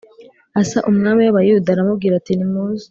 Asa 0.61 0.79
umwami 0.89 1.21
w 1.23 1.29
Abayuda 1.31 1.69
aramubwira 1.71 2.13
ati 2.17 2.31
nimuze 2.35 2.79